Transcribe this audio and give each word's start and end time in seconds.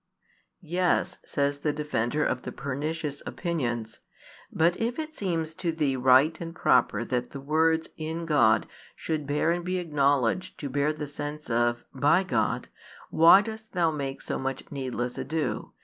"Yes," 0.63 1.19
says 1.25 1.59
the 1.59 1.71
defender 1.71 2.25
of 2.25 2.41
the 2.41 2.51
pernicious 2.51 3.21
opinions, 3.27 3.99
"but 4.51 4.75
if 4.79 4.97
it 4.97 5.15
seems 5.15 5.53
to 5.53 5.71
thee 5.71 5.95
right 5.95 6.41
and 6.41 6.55
proper 6.55 7.05
that 7.05 7.29
the 7.29 7.39
words 7.39 7.87
'in 7.97 8.25
God' 8.25 8.65
should 8.95 9.27
bear 9.27 9.51
and 9.51 9.63
be 9.63 9.77
acknowledged 9.77 10.59
to 10.59 10.69
bear 10.71 10.91
the 10.91 11.05
sense 11.05 11.51
of' 11.51 11.85
by 12.09 12.23
God,' 12.23 12.67
why 13.11 13.43
dost 13.43 13.73
thou 13.73 13.91
make 13.91 14.21
so 14.23 14.39
much 14.39 14.63
needless 14.71 15.19
ado? 15.19 15.71